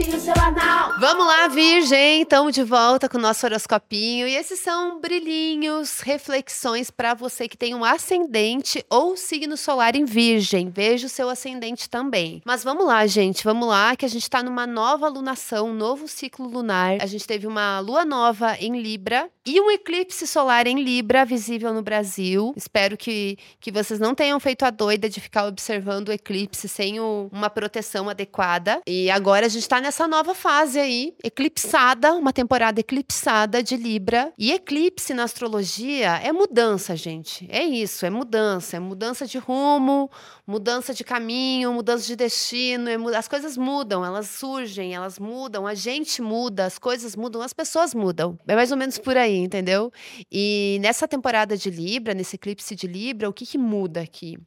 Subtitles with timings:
[0.00, 0.69] horoscopinho semanal.
[0.98, 2.22] Vamos lá, Virgem!
[2.22, 4.26] Estamos de volta com o nosso horoscopinho.
[4.26, 10.04] E esses são brilhinhos, reflexões para você que tem um ascendente ou signo solar em
[10.04, 10.68] Virgem.
[10.68, 12.42] Veja o seu ascendente também.
[12.44, 13.44] Mas vamos lá, gente.
[13.44, 16.98] Vamos lá, que a gente está numa nova lunação, um novo ciclo lunar.
[17.00, 21.72] A gente teve uma lua nova em Libra e um eclipse solar em Libra visível
[21.72, 22.52] no Brasil.
[22.56, 27.00] Espero que, que vocês não tenham feito a doida de ficar observando o eclipse sem
[27.00, 28.80] o, uma proteção adequada.
[28.86, 34.32] E agora a gente está nessa nova fase aí, eclipsada, uma temporada eclipsada de Libra.
[34.38, 37.46] E eclipse na astrologia é mudança, gente.
[37.50, 38.76] É isso, é mudança.
[38.76, 40.10] É mudança de rumo,
[40.46, 42.88] mudança de caminho, mudança de destino.
[42.88, 47.52] É, as coisas mudam, elas surgem, elas mudam, a gente muda, as coisas mudam, as
[47.52, 48.38] pessoas mudam.
[48.48, 49.92] É mais ou menos por aí, entendeu?
[50.30, 54.38] E nessa temporada de Libra, nesse eclipse de Libra, o que, que muda aqui?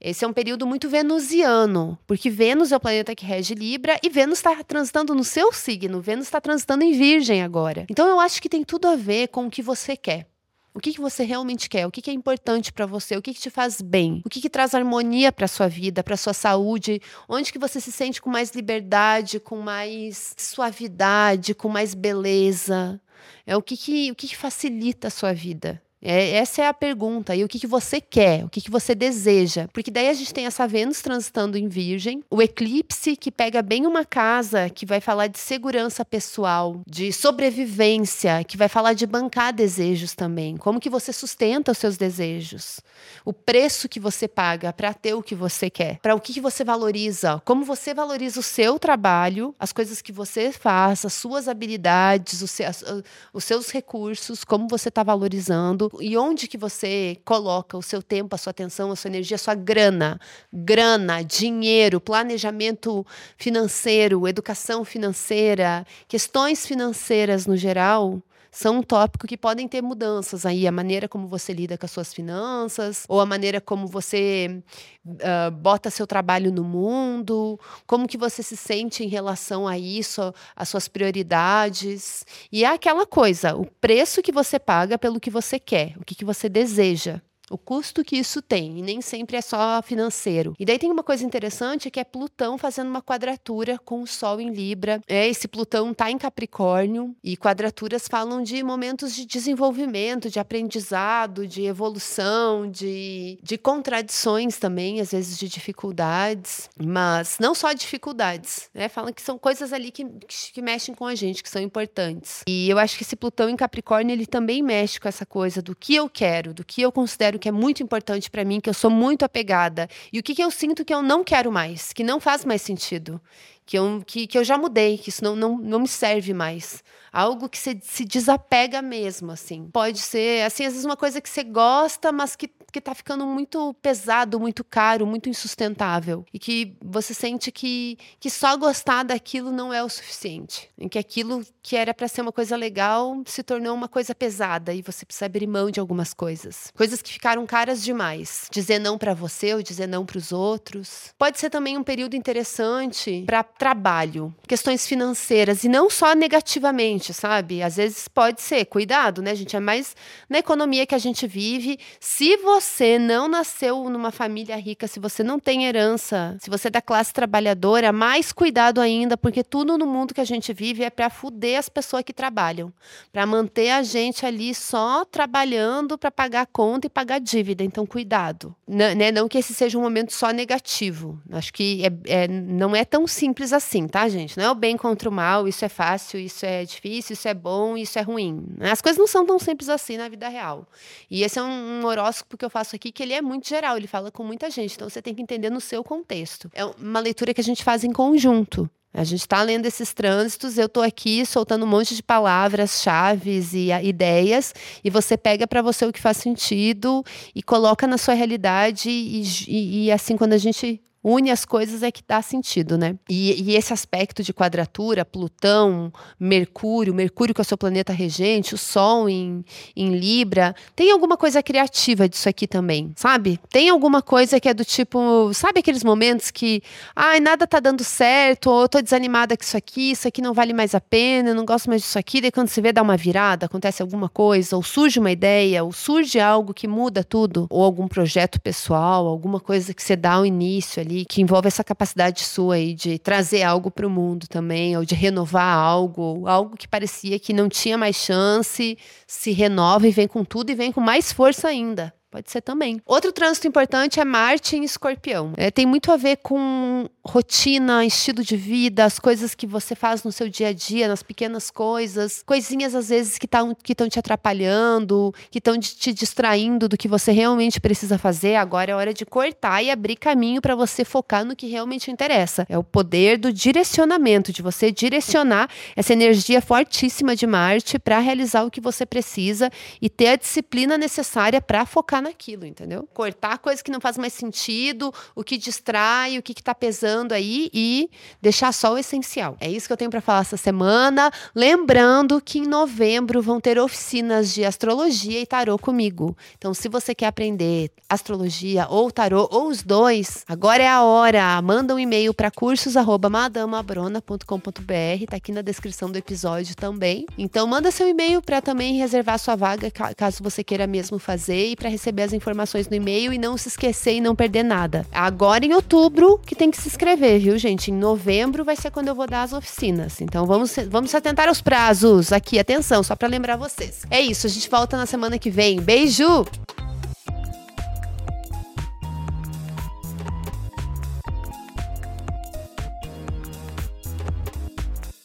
[0.00, 4.08] Esse é um período muito venusiano, porque Vênus é o planeta que rege Libra e
[4.08, 6.00] Vênus está transitando no seu signo.
[6.00, 7.84] Vênus está transitando em Virgem agora.
[7.90, 10.26] Então eu acho que tem tudo a ver com o que você quer.
[10.72, 11.86] O que, que você realmente quer?
[11.86, 13.16] O que, que é importante para você?
[13.16, 14.22] O que, que te faz bem?
[14.24, 17.02] O que, que traz harmonia para sua vida, para sua saúde?
[17.28, 23.00] Onde que você se sente com mais liberdade, com mais suavidade, com mais beleza?
[23.44, 25.82] É o que, que, o que, que facilita a sua vida?
[26.02, 27.36] É, essa é a pergunta.
[27.36, 28.44] E o que, que você quer?
[28.44, 29.68] O que, que você deseja?
[29.72, 33.86] Porque daí a gente tem essa Vênus transitando em Virgem, o eclipse que pega bem
[33.86, 39.52] uma casa, que vai falar de segurança pessoal, de sobrevivência, que vai falar de bancar
[39.52, 40.56] desejos também.
[40.56, 42.80] Como que você sustenta os seus desejos?
[43.24, 45.98] O preço que você paga para ter o que você quer?
[46.00, 47.42] Para o que, que você valoriza?
[47.44, 52.84] Como você valoriza o seu trabalho, as coisas que você faz, as suas habilidades, seus,
[53.32, 58.34] os seus recursos, como você está valorizando e onde que você coloca o seu tempo,
[58.34, 60.20] a sua atenção, a sua energia, a sua grana,
[60.52, 69.68] grana, dinheiro, planejamento financeiro, educação financeira, questões financeiras no geral, são um tópico que podem
[69.68, 73.60] ter mudanças aí, a maneira como você lida com as suas finanças, ou a maneira
[73.60, 74.62] como você
[75.06, 80.32] uh, bota seu trabalho no mundo, como que você se sente em relação a isso,
[80.56, 82.24] as suas prioridades.
[82.50, 86.14] E é aquela coisa, o preço que você paga pelo que você quer, o que,
[86.14, 90.54] que você deseja o custo que isso tem, e nem sempre é só financeiro.
[90.58, 94.40] E daí tem uma coisa interessante que é Plutão fazendo uma quadratura com o Sol
[94.40, 95.00] em Libra.
[95.08, 101.46] É, esse Plutão está em Capricórnio e quadraturas falam de momentos de desenvolvimento, de aprendizado,
[101.46, 108.88] de evolução, de, de contradições também, às vezes de dificuldades, mas não só dificuldades, né?
[108.88, 112.42] Falam que são coisas ali que, que, que mexem com a gente, que são importantes.
[112.46, 115.74] E eu acho que esse Plutão em Capricórnio, ele também mexe com essa coisa do
[115.74, 118.74] que eu quero, do que eu considero que é muito importante para mim, que eu
[118.74, 119.88] sou muito apegada.
[120.12, 122.62] E o que, que eu sinto que eu não quero mais, que não faz mais
[122.62, 123.20] sentido,
[123.66, 126.84] que eu, que, que eu já mudei, que isso não, não, não me serve mais.
[127.12, 129.68] Algo que você se desapega mesmo, assim.
[129.72, 133.26] Pode ser, assim, às vezes uma coisa que você gosta, mas que que tá ficando
[133.26, 136.24] muito pesado, muito caro, muito insustentável.
[136.32, 140.68] E que você sente que, que só gostar daquilo não é o suficiente.
[140.78, 144.72] Em que aquilo que era para ser uma coisa legal se tornou uma coisa pesada
[144.72, 146.72] e você precisa abrir mão de algumas coisas.
[146.76, 148.48] Coisas que ficaram caras demais.
[148.50, 151.12] Dizer não para você ou dizer não para os outros.
[151.18, 157.62] Pode ser também um período interessante para trabalho, questões financeiras e não só negativamente, sabe?
[157.62, 159.56] Às vezes pode ser, cuidado, né, gente?
[159.56, 159.96] É mais
[160.28, 161.78] na economia que a gente vive.
[161.98, 166.68] Se você você não nasceu numa família rica, se você não tem herança, se você
[166.68, 170.84] é da classe trabalhadora, mais cuidado ainda, porque tudo no mundo que a gente vive
[170.84, 172.72] é para fuder as pessoas que trabalham,
[173.10, 177.64] para manter a gente ali só trabalhando para pagar conta e pagar dívida.
[177.64, 178.54] Então, cuidado.
[178.68, 179.10] N né?
[179.10, 181.18] Não que esse seja um momento só negativo.
[181.32, 184.36] Acho que é, é, não é tão simples assim, tá, gente?
[184.36, 187.34] Não é o bem contra o mal, isso é fácil, isso é difícil, isso é
[187.34, 188.44] bom, isso é ruim.
[188.60, 190.66] As coisas não são tão simples assim na vida real.
[191.10, 193.76] E esse é um, um horóscopo que eu faço aqui, que ele é muito geral,
[193.76, 196.50] ele fala com muita gente, então você tem que entender no seu contexto.
[196.52, 198.68] É uma leitura que a gente faz em conjunto.
[198.92, 203.54] A gente está lendo esses trânsitos, eu estou aqui soltando um monte de palavras, chaves
[203.54, 204.52] e ideias,
[204.82, 209.22] e você pega para você o que faz sentido e coloca na sua realidade, e,
[209.46, 212.94] e, e assim, quando a gente une as coisas é que dá sentido, né?
[213.08, 218.54] E, e, esse aspecto de quadratura, Plutão, Mercúrio, Mercúrio que é o seu planeta regente,
[218.54, 219.42] o Sol em,
[219.74, 223.40] em Libra, tem alguma coisa criativa disso aqui também, sabe?
[223.48, 226.62] Tem alguma coisa que é do tipo, sabe aqueles momentos que,
[226.94, 230.34] ai, nada tá dando certo, ou eu tô desanimada com isso aqui, isso aqui não
[230.34, 232.82] vale mais a pena, eu não gosto mais disso aqui, daí quando você vê dá
[232.82, 237.46] uma virada, acontece alguma coisa, ou surge uma ideia, ou surge algo que muda tudo,
[237.48, 241.46] ou algum projeto pessoal, alguma coisa que você dá o início ali ali, que envolve
[241.46, 246.26] essa capacidade sua aí de trazer algo para o mundo também, ou de renovar algo,
[246.26, 248.76] algo que parecia que não tinha mais chance,
[249.06, 251.94] se renova e vem com tudo e vem com mais força ainda.
[252.10, 252.82] Pode ser também.
[252.84, 255.32] Outro trânsito importante é Marte em Escorpião.
[255.36, 260.02] É, tem muito a ver com rotina, estilo de vida, as coisas que você faz
[260.02, 263.98] no seu dia a dia, nas pequenas coisas, coisinhas às vezes que estão que te
[263.98, 268.34] atrapalhando, que estão te distraindo do que você realmente precisa fazer.
[268.34, 272.44] Agora é hora de cortar e abrir caminho para você focar no que realmente interessa.
[272.48, 278.42] É o poder do direcionamento, de você direcionar essa energia fortíssima de Marte para realizar
[278.42, 279.48] o que você precisa
[279.80, 282.88] e ter a disciplina necessária para focar focar naquilo, entendeu?
[282.92, 287.50] Cortar coisas que não faz mais sentido, o que distrai, o que, está pesando aí
[287.52, 289.36] e deixar só o essencial.
[289.40, 291.10] É isso que eu tenho para falar essa semana.
[291.34, 296.16] Lembrando que em novembro vão ter oficinas de astrologia e tarô comigo.
[296.38, 301.40] Então, se você quer aprender astrologia ou tarô ou os dois, agora é a hora.
[301.42, 307.04] Manda um e-mail para cursos@madamabrona.com.br, tá aqui na descrição do episódio também.
[307.18, 311.56] Então, manda seu e-mail para também reservar sua vaga caso você queira mesmo fazer e
[311.56, 314.86] para receber receber as informações no e-mail e não se esquecer e não perder nada.
[314.92, 317.70] Agora em outubro que tem que se inscrever, viu, gente?
[317.70, 320.00] Em novembro vai ser quando eu vou dar as oficinas.
[320.00, 322.38] Então vamos, vamos atentar aos prazos aqui.
[322.38, 323.82] Atenção, só para lembrar vocês.
[323.90, 325.60] É isso, a gente volta na semana que vem.
[325.60, 326.24] Beijo!